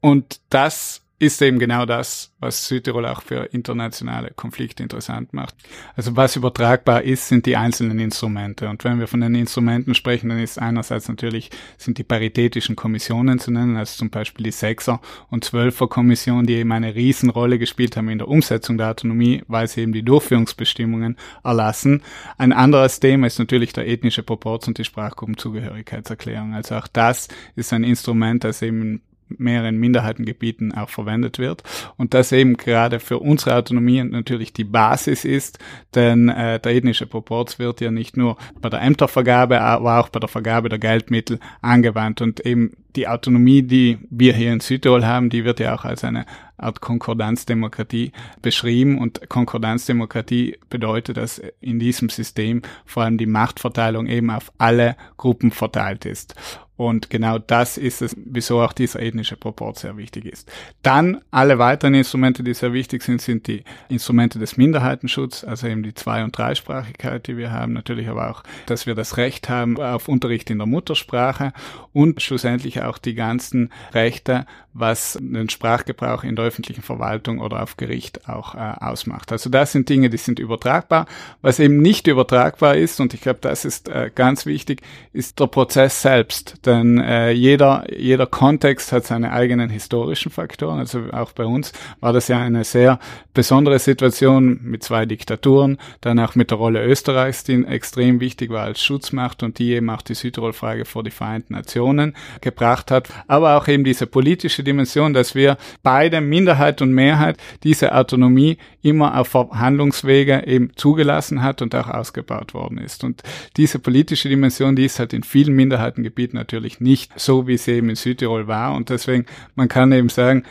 [0.01, 5.55] Und das ist eben genau das, was Südtirol auch für internationale Konflikte interessant macht.
[5.95, 8.67] Also was übertragbar ist, sind die einzelnen Instrumente.
[8.67, 13.39] Und wenn wir von den Instrumenten sprechen, dann ist einerseits natürlich, sind die paritätischen Kommissionen
[13.39, 14.99] zu nennen, also zum Beispiel die Sechser-
[15.29, 19.81] und Zwölfer-Kommission, die eben eine Riesenrolle gespielt haben in der Umsetzung der Autonomie, weil sie
[19.81, 22.01] eben die Durchführungsbestimmungen erlassen.
[22.37, 26.53] Ein anderes Thema ist natürlich der ethnische Proporz und die Sprachgruppenzugehörigkeitserklärung.
[26.53, 31.63] Also auch das ist ein Instrument, das eben mehreren Minderheitengebieten auch verwendet wird.
[31.97, 35.59] Und das eben gerade für unsere Autonomie natürlich die Basis ist,
[35.95, 40.19] denn äh, der ethnische Proporz wird ja nicht nur bei der Ämtervergabe, aber auch bei
[40.19, 42.21] der Vergabe der Geldmittel angewandt.
[42.21, 46.03] Und eben die Autonomie, die wir hier in Südtirol haben, die wird ja auch als
[46.03, 46.25] eine
[46.57, 48.99] Art Konkordanzdemokratie beschrieben.
[48.99, 55.51] Und Konkordanzdemokratie bedeutet, dass in diesem System vor allem die Machtverteilung eben auf alle Gruppen
[55.51, 56.35] verteilt ist.
[56.75, 60.51] Und genau das ist es, wieso auch dieser ethnische Proport sehr wichtig ist.
[60.81, 65.83] Dann alle weiteren Instrumente, die sehr wichtig sind, sind die Instrumente des Minderheitenschutzes, also eben
[65.83, 69.79] die Zwei- und Dreisprachigkeit, die wir haben, natürlich aber auch, dass wir das Recht haben
[69.79, 71.53] auf Unterricht in der Muttersprache
[71.93, 77.77] und schlussendlich auch die ganzen Rechte, was den Sprachgebrauch in der öffentlichen Verwaltung oder auf
[77.77, 79.31] Gericht auch äh, ausmacht.
[79.31, 81.05] Also das sind Dinge, die sind übertragbar.
[81.41, 84.81] Was eben nicht übertragbar ist, und ich glaube, das ist äh, ganz wichtig,
[85.13, 90.79] ist der Prozess selbst denn äh, jeder, jeder Kontext hat seine eigenen historischen Faktoren.
[90.79, 92.99] Also auch bei uns war das ja eine sehr
[93.33, 98.63] besondere Situation mit zwei Diktaturen, dann auch mit der Rolle Österreichs, die extrem wichtig war
[98.63, 103.09] als Schutzmacht und die eben auch die Südtirol-Frage vor die Vereinten Nationen gebracht hat.
[103.27, 109.17] Aber auch eben diese politische Dimension, dass wir beide Minderheit und Mehrheit diese Autonomie immer
[109.17, 113.03] auf Verhandlungswege eben zugelassen hat und auch ausgebaut worden ist.
[113.03, 113.23] Und
[113.57, 117.89] diese politische Dimension, die ist halt in vielen Minderheitengebieten natürlich nicht so, wie sie eben
[117.89, 118.75] in Südtirol war.
[118.75, 120.43] Und deswegen, man kann eben sagen,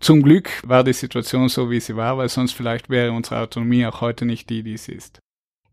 [0.00, 3.84] zum Glück war die Situation so, wie sie war, weil sonst vielleicht wäre unsere Autonomie
[3.86, 5.20] auch heute nicht die, die sie ist.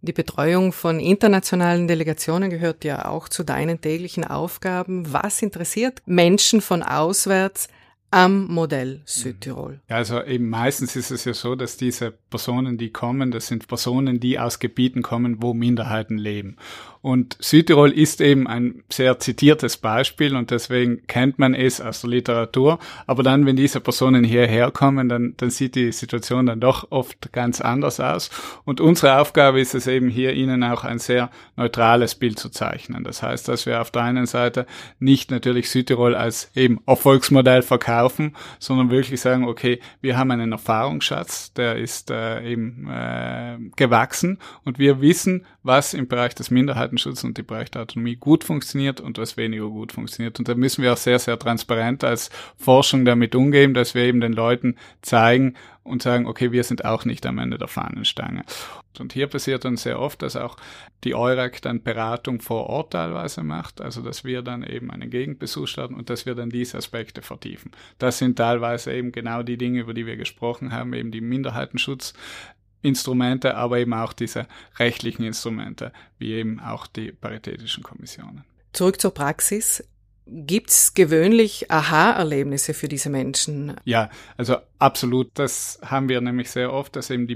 [0.01, 5.11] Die Betreuung von internationalen Delegationen gehört ja auch zu deinen täglichen Aufgaben.
[5.11, 7.69] Was interessiert Menschen von auswärts
[8.11, 9.81] am Modell Südtirol?
[9.89, 13.67] Ja, also eben meistens ist es ja so, dass diese Personen, die kommen, das sind
[13.67, 16.57] Personen, die aus Gebieten kommen, wo Minderheiten leben.
[17.05, 22.09] Und Südtirol ist eben ein sehr zitiertes Beispiel und deswegen kennt man es aus der
[22.09, 22.79] Literatur.
[23.05, 27.31] Aber dann, wenn diese Personen hierher kommen, dann, dann sieht die Situation dann doch oft
[27.31, 28.31] ganz anders aus.
[28.63, 33.03] Und unsere Aufgabe ist es eben hier, ihnen auch ein sehr neutrales Bild zu zeichnen.
[33.03, 34.65] Das heißt, dass wir auf der einen Seite
[34.97, 41.53] nicht natürlich Südtirol als eben Erfolgsmodell verkaufen, sondern wirklich sagen, okay, wir haben einen Erfahrungsschatz,
[41.53, 47.23] der ist äh, eben äh, gewachsen und wir wissen, was im Bereich des Minderheiten Datenschutz
[47.23, 50.39] und die Bereich der Autonomie gut funktioniert und was weniger gut funktioniert.
[50.39, 54.21] Und da müssen wir auch sehr, sehr transparent als Forschung damit umgehen, dass wir eben
[54.21, 58.43] den Leuten zeigen und sagen, okay, wir sind auch nicht am Ende der Fahnenstange.
[58.99, 60.55] Und hier passiert dann sehr oft, dass auch
[61.03, 65.67] die EURAC dann Beratung vor Ort teilweise macht, also dass wir dann eben einen Gegenbesuch
[65.67, 67.71] starten und dass wir dann diese Aspekte vertiefen.
[67.99, 72.13] Das sind teilweise eben genau die Dinge, über die wir gesprochen haben, eben die Minderheitenschutz,
[72.85, 78.43] Instrumente, aber eben auch diese rechtlichen Instrumente, wie eben auch die paritätischen Kommissionen.
[78.73, 79.83] Zurück zur Praxis.
[80.27, 83.75] Gibt es gewöhnlich Aha-Erlebnisse für diese Menschen?
[83.83, 85.29] Ja, also absolut.
[85.35, 87.35] Das haben wir nämlich sehr oft, dass eben die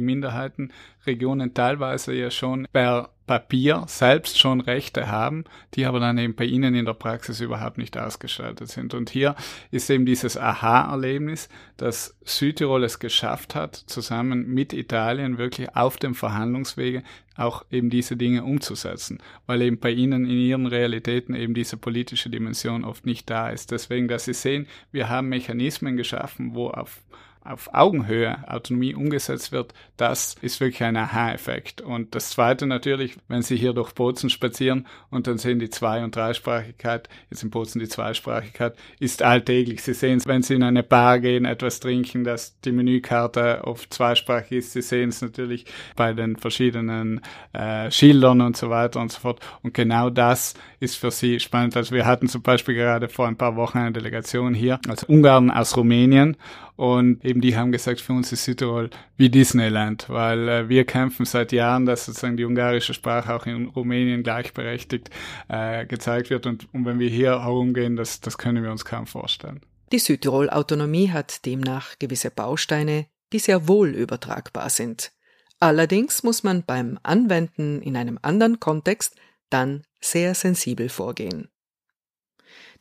[1.09, 5.43] Minderheitenregionen teilweise ja schon per Papier selbst schon Rechte haben,
[5.75, 8.95] die aber dann eben bei Ihnen in der Praxis überhaupt nicht ausgestaltet sind.
[8.95, 9.35] Und hier
[9.69, 16.15] ist eben dieses Aha-Erlebnis, dass Südtirol es geschafft hat, zusammen mit Italien wirklich auf dem
[16.15, 17.03] Verhandlungswege
[17.35, 22.31] auch eben diese Dinge umzusetzen, weil eben bei ihnen in ihren Realitäten eben diese politische
[22.31, 23.69] Dimension oft nicht da ist.
[23.69, 27.01] Deswegen, dass sie sehen, wir haben Mechanismen geschaffen, wo auf
[27.49, 31.81] auf Augenhöhe Autonomie umgesetzt wird, das ist wirklich ein Aha-Effekt.
[31.81, 36.03] Und das Zweite natürlich, wenn Sie hier durch Bozen spazieren und dann sehen die Zwei-
[36.03, 39.81] und Dreisprachigkeit, jetzt in Bozen die Zweisprachigkeit, ist alltäglich.
[39.81, 43.93] Sie sehen es, wenn Sie in eine Bar gehen, etwas trinken, dass die Menükarte oft
[43.93, 44.73] zweisprachig ist.
[44.73, 47.21] Sie sehen es natürlich bei den verschiedenen
[47.53, 49.39] äh, Schildern und so weiter und so fort.
[49.63, 51.75] Und genau das ist für Sie spannend.
[51.75, 55.49] Also wir hatten zum Beispiel gerade vor ein paar Wochen eine Delegation hier, also Ungarn
[55.49, 56.37] aus Rumänien
[56.79, 61.25] und eben die haben gesagt, für uns ist Südtirol wie Disneyland, weil äh, wir kämpfen
[61.25, 65.09] seit Jahren, dass sozusagen die ungarische Sprache auch in Rumänien gleichberechtigt
[65.49, 66.45] äh, gezeigt wird.
[66.45, 69.59] Und, und wenn wir hier herumgehen, das, das können wir uns kaum vorstellen.
[69.91, 75.11] Die Südtirol-Autonomie hat demnach gewisse Bausteine, die sehr wohl übertragbar sind.
[75.59, 79.17] Allerdings muss man beim Anwenden in einem anderen Kontext
[79.49, 81.49] dann sehr sensibel vorgehen.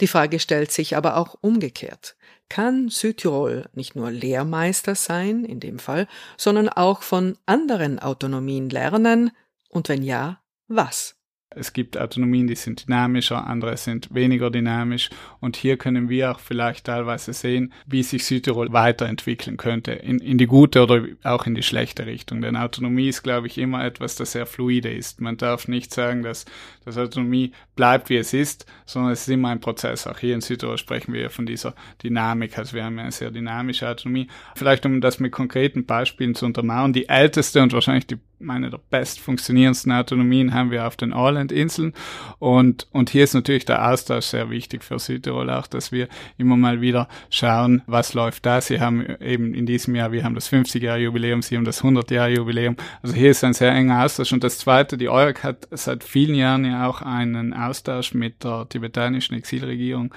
[0.01, 2.15] Die Frage stellt sich aber auch umgekehrt.
[2.49, 6.07] Kann Südtirol nicht nur Lehrmeister sein, in dem Fall,
[6.37, 9.33] sondern auch von anderen Autonomien lernen?
[9.69, 11.17] Und wenn ja, was?
[11.51, 15.09] Es gibt Autonomien, die sind dynamischer, andere sind weniger dynamisch.
[15.41, 20.37] Und hier können wir auch vielleicht teilweise sehen, wie sich Südtirol weiterentwickeln könnte, in, in
[20.37, 22.43] die gute oder auch in die schlechte Richtung.
[22.43, 25.23] Denn Autonomie ist, glaube ich, immer etwas, das sehr fluide ist.
[25.23, 26.45] Man darf nicht sagen, dass,
[26.85, 30.07] dass Autonomie bleibt, wie es ist, sondern es ist immer ein Prozess.
[30.07, 32.59] Auch hier in Südtirol sprechen wir von dieser Dynamik.
[32.59, 34.29] Also wir haben eine sehr dynamische Autonomie.
[34.55, 38.81] Vielleicht, um das mit konkreten Beispielen zu untermauern, die älteste und wahrscheinlich die meine der
[38.90, 41.92] best funktionierendsten Autonomien haben wir auf den Orland-Inseln.
[42.38, 46.57] Und, und hier ist natürlich der Austausch sehr wichtig für Südtirol auch, dass wir immer
[46.57, 48.61] mal wieder schauen, was läuft da.
[48.61, 52.77] Sie haben eben in diesem Jahr, wir haben das 50-Jahr-Jubiläum, Sie haben das 100-Jahr-Jubiläum.
[53.03, 54.33] Also hier ist ein sehr enger Austausch.
[54.33, 58.68] Und das Zweite, die EUREC hat seit vielen Jahren ja auch einen Austausch mit der
[58.68, 60.14] tibetanischen Exilregierung.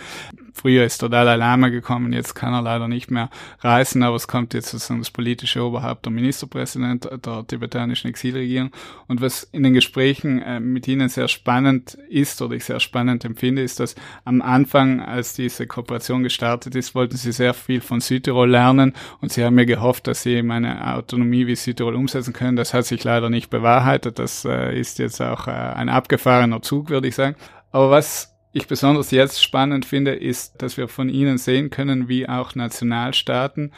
[0.54, 3.30] Früher ist der Dalai Lama gekommen, jetzt kann er leider nicht mehr
[3.62, 8.72] reisen, aber es kommt jetzt sozusagen das politische Oberhaupt, der Ministerpräsident der tibetanischen Exilregierung.
[9.08, 13.26] Und was in den Gesprächen äh, mit Ihnen sehr spannend ist oder ich sehr spannend
[13.26, 18.00] empfinde, ist, dass am Anfang, als diese Kooperation gestartet ist, wollten Sie sehr viel von
[18.02, 22.56] Südtirol lernen und Sie haben mir gehofft, dass Sie meine Autonomie wie Südtirol umsetzen können.
[22.56, 24.20] Das hat sich leider nicht bewahrheitet.
[24.20, 27.36] Das äh, ist jetzt auch äh, ein abgefahrener Zug, würde ich sagen.
[27.72, 32.28] Aber was ich besonders jetzt spannend finde, ist, dass wir von ihnen sehen können, wie
[32.28, 33.72] auch Nationalstaaten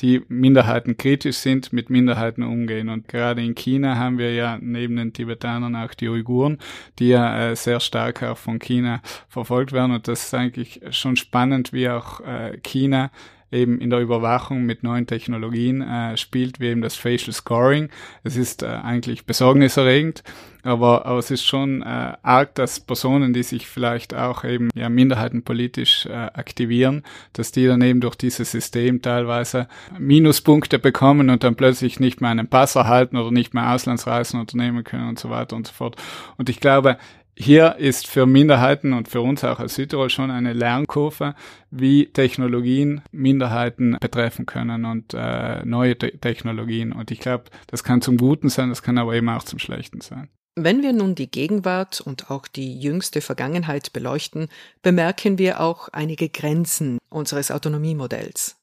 [0.00, 2.88] die Minderheiten kritisch sind, mit Minderheiten umgehen.
[2.88, 6.58] Und gerade in China haben wir ja neben den Tibetanern auch die Uiguren,
[6.98, 9.92] die ja äh, sehr stark auch von China verfolgt werden.
[9.92, 13.10] Und das ist eigentlich schon spannend, wie auch äh, China
[13.52, 17.88] eben in der Überwachung mit neuen Technologien äh, spielt, wie eben das Facial Scoring.
[18.22, 20.22] Es ist äh, eigentlich besorgniserregend,
[20.62, 24.88] aber, aber es ist schon äh, arg, dass Personen, die sich vielleicht auch eben ja,
[24.88, 31.56] minderheitenpolitisch äh, aktivieren, dass die dann eben durch dieses System teilweise Minuspunkte bekommen und dann
[31.56, 35.56] plötzlich nicht mehr einen Pass erhalten oder nicht mehr Auslandsreisen unternehmen können und so weiter
[35.56, 35.96] und so fort.
[36.36, 36.98] Und ich glaube,
[37.40, 41.34] hier ist für Minderheiten und für uns auch als Südtirol schon eine Lernkurve,
[41.70, 46.92] wie Technologien Minderheiten betreffen können und äh, neue Te Technologien.
[46.92, 50.02] Und ich glaube, das kann zum Guten sein, das kann aber eben auch zum Schlechten
[50.02, 50.28] sein.
[50.54, 54.48] Wenn wir nun die Gegenwart und auch die jüngste Vergangenheit beleuchten,
[54.82, 58.56] bemerken wir auch einige Grenzen unseres Autonomiemodells.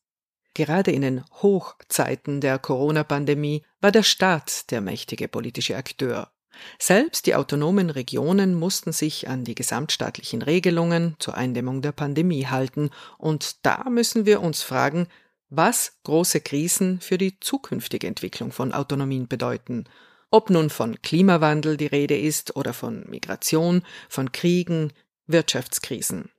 [0.53, 6.29] Gerade in den Hochzeiten der Corona-Pandemie war der Staat der mächtige politische Akteur.
[6.79, 12.89] Selbst die autonomen Regionen mussten sich an die gesamtstaatlichen Regelungen zur Eindämmung der Pandemie halten,
[13.17, 15.07] und da müssen wir uns fragen,
[15.49, 19.85] was große Krisen für die zukünftige Entwicklung von Autonomien bedeuten,
[20.29, 24.91] ob nun von Klimawandel die Rede ist oder von Migration, von Kriegen,
[25.25, 26.29] Wirtschaftskrisen.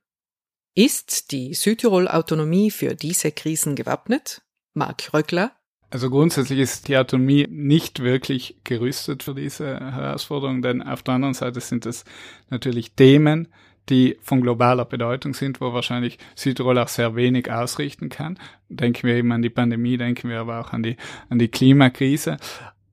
[0.75, 4.41] Ist die Südtirol-Autonomie für diese Krisen gewappnet?
[4.73, 5.51] Mark Röckler
[5.89, 11.33] also grundsätzlich ist die Autonomie nicht wirklich gerüstet für diese Herausforderung, denn auf der anderen
[11.33, 12.05] Seite sind es
[12.49, 13.47] natürlich Themen,
[13.89, 18.37] die von globaler Bedeutung sind, wo wahrscheinlich Südtirol auch sehr wenig ausrichten kann.
[18.69, 20.95] Denken wir eben an die Pandemie, denken wir aber auch an die,
[21.29, 22.37] an die Klimakrise.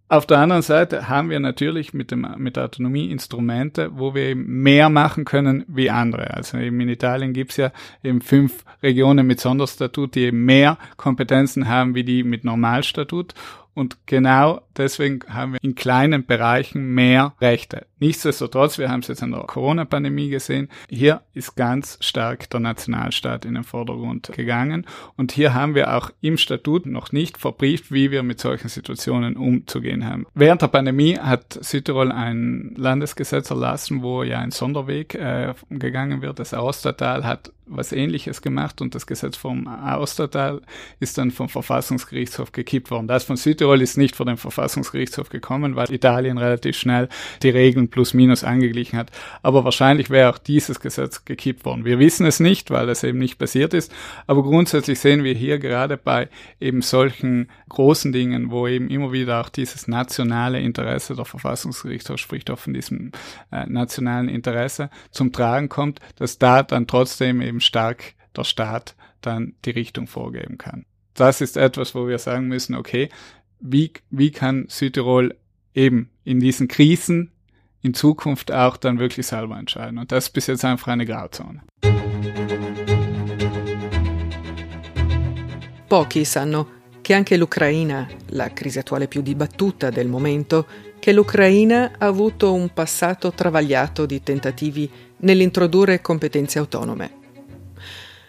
[0.08, 4.22] Auf der anderen Seite haben wir natürlich mit, dem, mit der Autonomie Instrumente, wo wir
[4.22, 6.32] eben mehr machen können wie andere.
[6.32, 7.72] Also eben in Italien gibt's ja
[8.04, 13.34] eben fünf Regionen mit Sonderstatut, die eben mehr Kompetenzen haben wie die mit Normalstatut.
[13.76, 17.86] Und genau deswegen haben wir in kleinen Bereichen mehr Rechte.
[17.98, 23.44] Nichtsdestotrotz, wir haben es jetzt in der Corona-Pandemie gesehen, hier ist ganz stark der Nationalstaat
[23.44, 24.86] in den Vordergrund gegangen.
[25.18, 29.36] Und hier haben wir auch im Statut noch nicht verbrieft, wie wir mit solchen Situationen
[29.36, 30.26] umzugehen haben.
[30.32, 36.38] Während der Pandemie hat Südtirol ein Landesgesetz erlassen, wo ja ein Sonderweg äh, gegangen wird.
[36.38, 40.62] Das Austertal hat was ähnliches gemacht und das Gesetz vom Austertal
[41.00, 43.08] ist dann vom Verfassungsgerichtshof gekippt worden.
[43.08, 47.08] Das von Südtirol ist nicht vor dem Verfassungsgerichtshof gekommen, weil Italien relativ schnell
[47.42, 49.10] die Regeln plus minus angeglichen hat.
[49.42, 51.84] Aber wahrscheinlich wäre auch dieses Gesetz gekippt worden.
[51.84, 53.92] Wir wissen es nicht, weil es eben nicht passiert ist.
[54.26, 56.28] Aber grundsätzlich sehen wir hier gerade bei
[56.60, 62.50] eben solchen großen Dingen, wo eben immer wieder auch dieses nationale Interesse der Verfassungsgerichtshof spricht
[62.50, 63.12] auch von diesem
[63.50, 69.54] äh, nationalen Interesse zum Tragen kommt, dass da dann trotzdem eben stark der Staat dann
[69.64, 70.84] die Richtung vorgeben kann.
[71.14, 73.08] Das ist etwas, wo wir sagen müssen, okay,
[73.58, 75.34] wie, wie kann Südtirol
[75.74, 77.32] eben in diesen Krisen
[77.80, 79.98] in Zukunft auch dann wirklich selber entscheiden?
[79.98, 81.62] Und das ist bis jetzt einfach eine Grauzone.
[85.88, 86.66] Pochi sanno
[87.00, 90.66] che anche l'Ucraina, la crisi attuale più dibattuta del momento,
[90.98, 97.25] che l'Ucraina ha avuto un passato travagliato di tentativi nell'introdurre competenze autonome.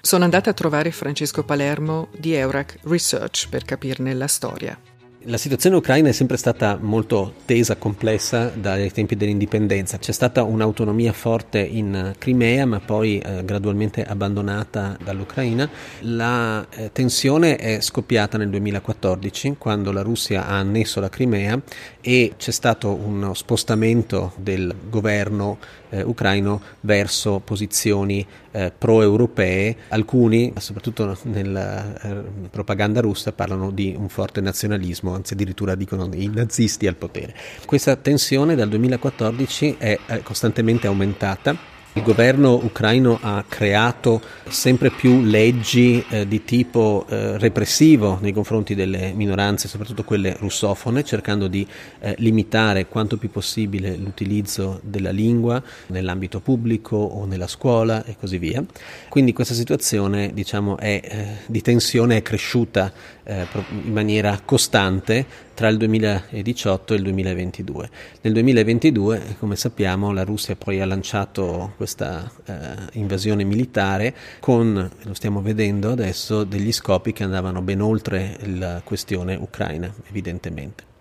[0.08, 4.80] Sono andata a trovare Francesco Palermo di Eurac Research per capirne la storia.
[5.24, 9.98] La situazione ucraina è sempre stata molto tesa, complessa dai tempi dell'indipendenza.
[9.98, 15.68] C'è stata un'autonomia forte in Crimea, ma poi eh, gradualmente abbandonata dall'Ucraina.
[16.02, 21.60] La eh, tensione è scoppiata nel 2014, quando la Russia ha annesso la Crimea
[22.00, 25.58] e c'è stato uno spostamento del governo
[25.90, 29.76] eh, ucraino verso posizioni eh, pro-europee.
[29.90, 36.28] Alcuni, soprattutto nella eh, propaganda russa, parlano di un forte nazionalismo, anzi addirittura dicono i
[36.28, 37.34] nazisti al potere.
[37.66, 46.06] Questa tensione dal 2014 è costantemente aumentata il governo ucraino ha creato sempre più leggi
[46.10, 51.66] eh, di tipo eh, repressivo nei confronti delle minoranze, soprattutto quelle russofone, cercando di
[52.00, 58.38] eh, limitare quanto più possibile l'utilizzo della lingua nell'ambito pubblico o nella scuola e così
[58.38, 58.64] via.
[59.10, 62.94] Quindi questa situazione diciamo, è, eh, di tensione è cresciuta
[63.28, 63.46] eh,
[63.84, 67.90] in maniera costante tra il 2018 e il 2022.
[68.22, 72.54] Nel 2022, come sappiamo, la Russia poi ha lanciato questa eh,
[72.94, 79.36] invasione militare con, lo stiamo vedendo adesso, degli scopi che andavano ben oltre la questione
[79.36, 80.96] ucraina, evidentemente.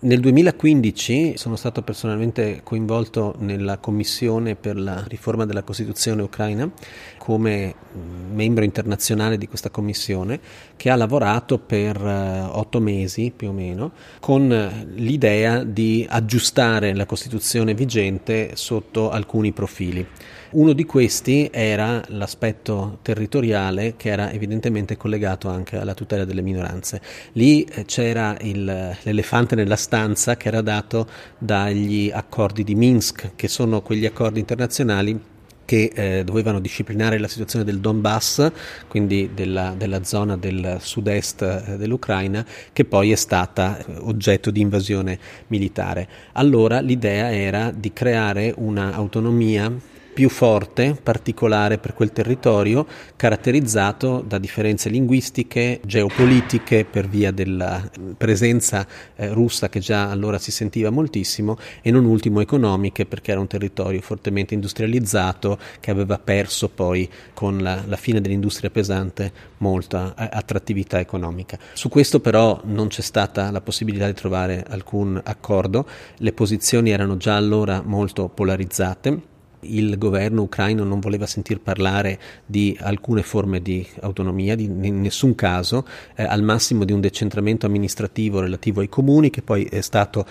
[0.00, 6.70] Nel 2015 sono stato personalmente coinvolto nella commissione per la riforma della Costituzione ucraina
[7.18, 10.38] come mm, membro internazionale di questa commissione
[10.76, 13.90] che ha lavorato per eh, otto mesi più o meno
[14.20, 20.06] con l'idea di aggiustare la Costituzione vigente sotto alcuni profili.
[20.50, 27.02] Uno di questi era l'aspetto territoriale che era evidentemente collegato anche alla tutela delle minoranze.
[27.32, 33.46] Lì eh, c'era il, l'elefante nella stanza che era dato dagli accordi di Minsk, che
[33.46, 35.20] sono quegli accordi internazionali
[35.66, 38.50] che eh, dovevano disciplinare la situazione del Donbass,
[38.88, 42.42] quindi della, della zona del sud-est eh, dell'Ucraina,
[42.72, 45.18] che poi è stata eh, oggetto di invasione
[45.48, 46.08] militare.
[46.32, 54.88] Allora l'idea era di creare un'autonomia più forte, particolare per quel territorio, caratterizzato da differenze
[54.88, 61.92] linguistiche, geopolitiche per via della presenza eh, russa che già allora si sentiva moltissimo e
[61.92, 67.84] non ultimo economiche perché era un territorio fortemente industrializzato che aveva perso poi con la,
[67.86, 71.56] la fine dell'industria pesante molta eh, attrattività economica.
[71.74, 77.16] Su questo però non c'è stata la possibilità di trovare alcun accordo, le posizioni erano
[77.16, 83.86] già allora molto polarizzate il governo ucraino non voleva sentir parlare di alcune forme di
[84.00, 89.30] autonomia, di, in nessun caso, eh, al massimo di un decentramento amministrativo relativo ai comuni
[89.30, 90.26] che poi è stato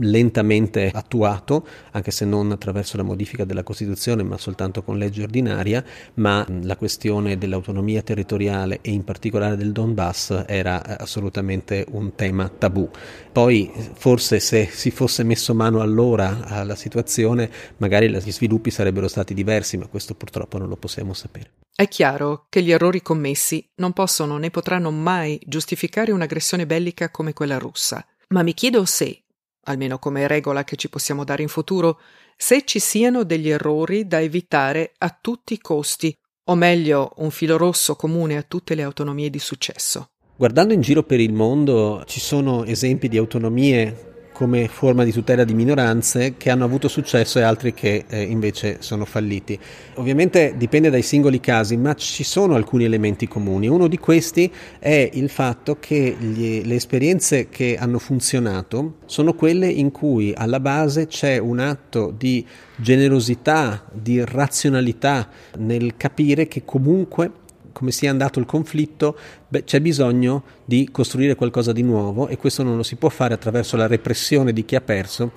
[0.00, 5.84] lentamente attuato, anche se non attraverso la modifica della Costituzione, ma soltanto con legge ordinaria,
[6.14, 12.48] ma la questione dell'autonomia territoriale e in particolare del Donbass era eh, assolutamente un tema
[12.48, 12.88] tabù.
[13.32, 19.34] Poi forse se si fosse messo mano allora alla situazione, magari gli sviluppi sarebbero stati
[19.34, 21.50] diversi, ma questo purtroppo non lo possiamo sapere.
[21.74, 27.32] È chiaro che gli errori commessi non possono né potranno mai giustificare un'aggressione bellica come
[27.32, 29.22] quella russa, ma mi chiedo se
[29.64, 32.00] almeno come regola che ci possiamo dare in futuro,
[32.36, 37.56] se ci siano degli errori da evitare a tutti i costi, o meglio un filo
[37.56, 40.10] rosso comune a tutte le autonomie di successo.
[40.36, 44.07] Guardando in giro per il mondo ci sono esempi di autonomie
[44.38, 48.76] come forma di tutela di minoranze che hanno avuto successo e altri che eh, invece
[48.78, 49.58] sono falliti.
[49.94, 53.66] Ovviamente dipende dai singoli casi, ma ci sono alcuni elementi comuni.
[53.66, 59.66] Uno di questi è il fatto che gli, le esperienze che hanno funzionato sono quelle
[59.66, 67.46] in cui alla base c'è un atto di generosità, di razionalità nel capire che comunque
[67.78, 69.16] come sia andato il conflitto,
[69.46, 73.34] beh, c'è bisogno di costruire qualcosa di nuovo e questo non lo si può fare
[73.34, 75.30] attraverso la repressione di chi ha perso,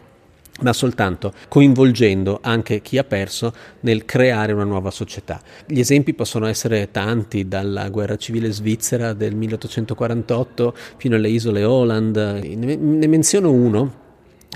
[0.62, 5.40] ma soltanto coinvolgendo anche chi ha perso nel creare una nuova società.
[5.68, 12.18] Gli esempi possono essere tanti, dalla guerra civile svizzera del 1848 fino alle isole Holland,
[12.18, 14.00] ne menziono uno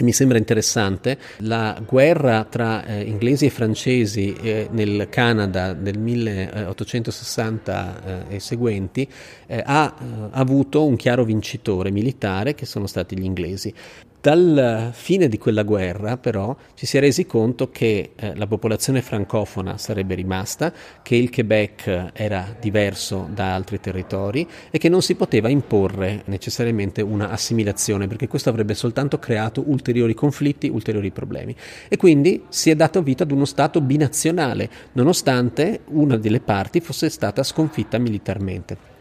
[0.02, 8.28] mi sembra interessante la guerra tra eh, inglesi e francesi eh, nel Canada del 1860
[8.28, 9.08] eh, e seguenti
[9.48, 13.74] eh, ha eh, avuto un chiaro vincitore militare che sono stati gli inglesi.
[14.26, 19.04] Dal fine di quella guerra, però, ci si è resi conto che eh, la popolazione
[19.04, 20.74] francofona sarebbe rimasta,
[21.04, 27.04] che il Quebec era diverso da altri territori e che non si poteva imporre necessariamente
[27.04, 31.56] una assimilazione, perché questo avrebbe soltanto creato ulteriori conflitti, ulteriori problemi.
[31.88, 37.12] E quindi si è dato vita ad uno Stato binazionale, nonostante una delle parti fosse
[37.12, 38.95] stata sconfitta militarmente.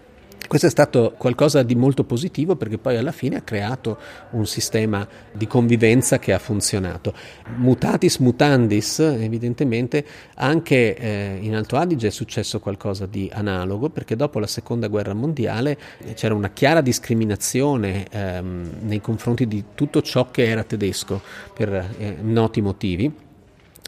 [0.47, 3.99] Questo è stato qualcosa di molto positivo perché poi alla fine ha creato
[4.33, 7.15] un sistema di convivenza che ha funzionato.
[7.57, 14.39] Mutatis mutandis, evidentemente, anche eh, in Alto Adige è successo qualcosa di analogo perché dopo
[14.39, 20.31] la seconda guerra mondiale eh, c'era una chiara discriminazione ehm, nei confronti di tutto ciò
[20.31, 21.23] che era tedesco
[21.55, 23.13] per eh, noti motivi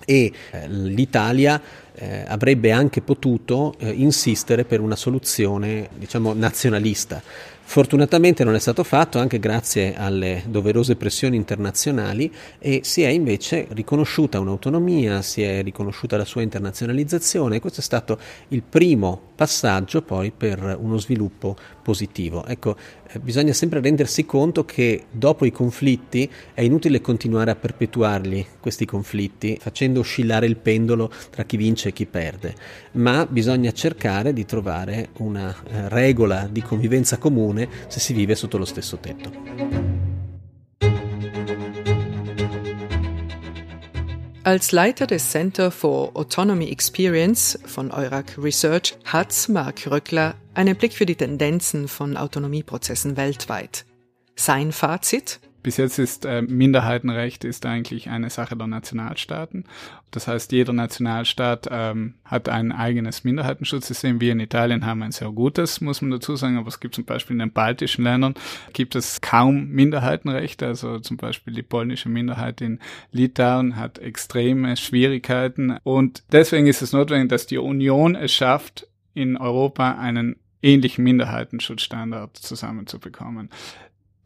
[0.04, 1.60] e eh, l'Italia
[1.96, 7.22] eh, avrebbe anche potuto eh, insistere per una soluzione diciamo nazionalista
[7.68, 13.66] Fortunatamente non è stato fatto anche grazie alle doverose pressioni internazionali e si è invece
[13.70, 20.00] riconosciuta un'autonomia, si è riconosciuta la sua internazionalizzazione e questo è stato il primo passaggio
[20.02, 22.46] poi per uno sviluppo positivo.
[22.46, 22.76] Ecco,
[23.20, 29.58] bisogna sempre rendersi conto che dopo i conflitti è inutile continuare a perpetuarli questi conflitti
[29.60, 32.54] facendo oscillare il pendolo tra chi vince e chi perde,
[32.92, 38.58] ma bisogna cercare di trovare una eh, regola di convivenza comune se si vive sotto
[38.58, 39.95] lo stesso tetto.
[44.46, 50.92] Als Leiter des Center for Autonomy Experience von Eurac Research hat Mark Röckler einen Blick
[50.92, 53.84] für die Tendenzen von Autonomieprozessen weltweit.
[54.36, 55.40] Sein Fazit?
[55.66, 59.64] Bis jetzt ist äh, Minderheitenrecht ist eigentlich eine Sache der Nationalstaaten.
[60.12, 64.20] Das heißt, jeder Nationalstaat ähm, hat ein eigenes Minderheitenschutzsystem.
[64.20, 67.04] Wir in Italien haben ein sehr gutes, muss man dazu sagen, aber es gibt zum
[67.04, 68.34] Beispiel in den baltischen Ländern
[68.74, 70.68] gibt es kaum Minderheitenrechte.
[70.68, 72.78] Also zum Beispiel die polnische Minderheit in
[73.10, 79.36] Litauen hat extreme Schwierigkeiten und deswegen ist es notwendig, dass die Union es schafft, in
[79.36, 83.50] Europa einen ähnlichen Minderheitenschutzstandard zusammenzubekommen.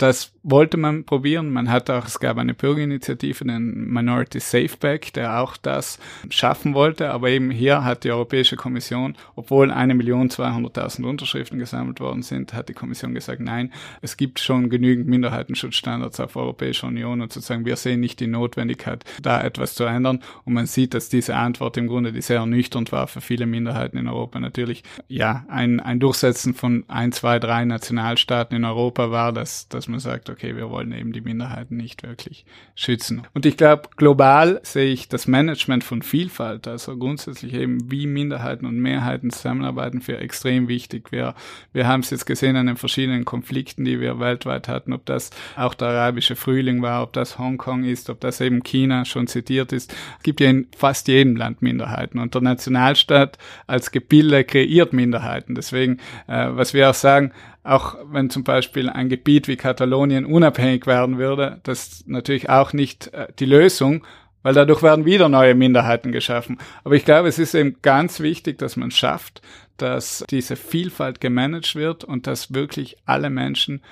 [0.00, 1.50] Das wollte man probieren.
[1.50, 5.98] Man hat auch, es gab eine Bürgerinitiative, den Minority Safeback, der auch das
[6.30, 7.10] schaffen wollte.
[7.10, 12.54] Aber eben hier hat die Europäische Kommission, obwohl eine Million zweihunderttausend Unterschriften gesammelt worden sind,
[12.54, 17.66] hat die Kommission gesagt, nein, es gibt schon genügend Minderheitenschutzstandards auf Europäischer Union und sozusagen
[17.66, 20.20] wir sehen nicht die Notwendigkeit, da etwas zu ändern.
[20.46, 23.98] Und man sieht, dass diese Antwort im Grunde, die sehr ernüchternd war für viele Minderheiten
[23.98, 29.34] in Europa, natürlich, ja, ein, ein Durchsetzen von ein, zwei, drei Nationalstaaten in Europa war,
[29.34, 33.22] dass, dass man sagt, okay, wir wollen eben die Minderheiten nicht wirklich schützen.
[33.34, 38.66] Und ich glaube, global sehe ich das Management von Vielfalt, also grundsätzlich eben wie Minderheiten
[38.66, 41.12] und Mehrheiten zusammenarbeiten, für extrem wichtig.
[41.12, 41.34] Wir,
[41.72, 45.30] wir haben es jetzt gesehen an den verschiedenen Konflikten, die wir weltweit hatten, ob das
[45.56, 49.72] auch der arabische Frühling war, ob das Hongkong ist, ob das eben China schon zitiert
[49.72, 49.92] ist.
[50.18, 55.54] Es gibt ja in fast jedem Land Minderheiten und der Nationalstaat als Gebilde kreiert Minderheiten.
[55.54, 57.32] Deswegen, äh, was wir auch sagen,
[57.62, 62.72] auch wenn zum Beispiel ein Gebiet wie Katalonien unabhängig werden würde, das ist natürlich auch
[62.72, 64.04] nicht äh, die Lösung,
[64.42, 66.58] weil dadurch werden wieder neue Minderheiten geschaffen.
[66.84, 69.42] Aber ich glaube, es ist eben ganz wichtig, dass man schafft,
[69.76, 73.82] dass diese Vielfalt gemanagt wird und dass wirklich alle Menschen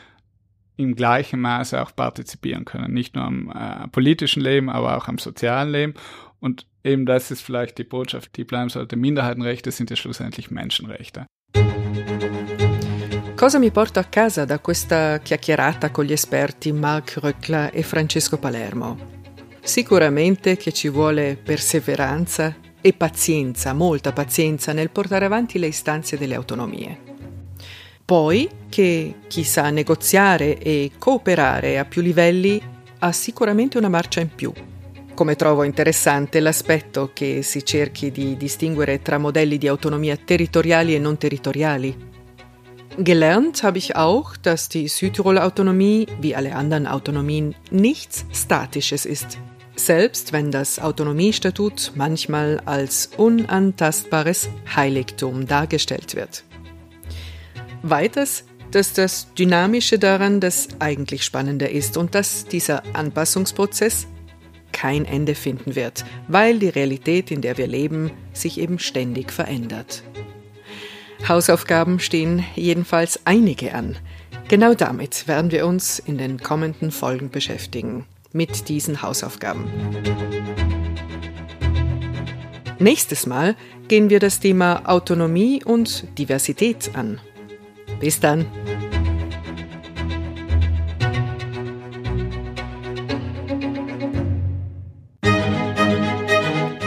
[0.77, 2.95] im gleichen Maße auch partizipieren können.
[2.95, 5.95] Nicht nur am äh, politischen Leben, aber auch am sozialen Leben.
[6.41, 8.97] Und eben das ist vielleicht die Botschaft, die bleiben sollte.
[8.97, 11.27] Minderheitenrechte sind ja schlussendlich Menschenrechte.
[13.39, 18.37] Cosa mi porto a casa da questa chiacchierata con gli esperti Marc Röckler e Francesco
[18.37, 18.99] Palermo?
[19.63, 26.35] Sicuramente che ci vuole perseveranza e pazienza, molta pazienza nel portare avanti le istanze delle
[26.35, 26.99] autonomie.
[28.05, 32.61] Poi che chi sa negoziare e cooperare a più livelli
[32.99, 34.53] ha sicuramente una marcia in più.
[35.15, 40.99] Come trovo interessante l'aspetto che si cerchi di distinguere tra modelli di autonomia territoriali e
[40.99, 42.09] non territoriali
[43.01, 49.39] Gelernt habe ich auch, dass die Südtiroler Autonomie, wie alle anderen Autonomien, nichts Statisches ist.
[49.77, 56.43] Selbst wenn das Autonomiestatut manchmal als unantastbares Heiligtum dargestellt wird.
[57.83, 58.43] Weiters,
[58.73, 64.09] dass das Dynamische daran das eigentlich Spannende ist und dass dieser Anpassungsprozess
[64.73, 70.03] kein Ende finden wird, weil die Realität, in der wir leben, sich eben ständig verändert.
[71.27, 73.97] Hausaufgaben stehen jedenfalls einige an.
[74.49, 79.71] Genau damit werden wir uns in den kommenden Folgen beschäftigen, mit diesen Hausaufgaben.
[82.79, 83.57] Nächstes Mal
[83.89, 87.21] gehen wir das Thema Autonomie und Diversität an.
[88.01, 88.47] Bis dann!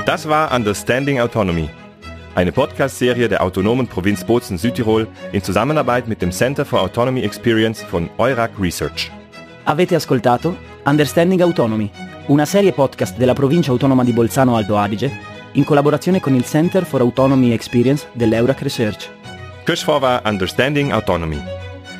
[0.05, 1.69] Das war Understanding Autonomy
[2.35, 7.83] eine Podcast-Serie der autonomen Provinz Bozen Südtirol in Zusammenarbeit mit dem Center for Autonomy Experience
[7.83, 9.11] von Eurac Research.
[9.65, 10.55] Avete ascoltato
[10.85, 11.89] Understanding Autonomy,
[12.27, 15.11] una serie podcast della provincia autonoma di Bolzano Alto Adige
[15.53, 19.09] in collaborazione con il Center for Autonomy Experience dell'Eurac Research.
[19.85, 21.41] War Understanding Autonomy.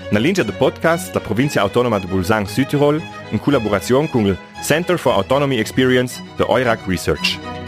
[0.09, 4.97] Na linea del podcast la provincia autonoma di Bolzano Südtirol in collaborazione con il Center
[4.97, 7.60] for Autonomy Experience de Eurac Research.